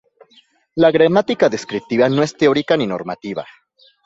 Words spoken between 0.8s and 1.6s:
gramática